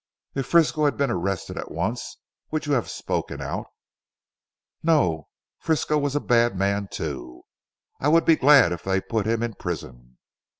"If 0.33 0.47
Frisco 0.47 0.85
had 0.85 0.97
been 0.97 1.11
arrested 1.11 1.59
at 1.59 1.69
once 1.69 2.17
would 2.49 2.65
you 2.65 2.73
have 2.73 2.89
spoken 2.89 3.39
out?" 3.39 3.67
"No. 4.81 5.27
Frisco 5.59 5.95
was 5.95 6.15
a 6.15 6.19
bad 6.19 6.57
man 6.57 6.87
too. 6.89 7.43
I 7.99 8.07
would 8.07 8.25
be 8.25 8.35
glad 8.35 8.71
if 8.71 8.81
they 8.81 8.99
put 8.99 9.27
him 9.27 9.43
in 9.43 9.53
prison." 9.53 10.17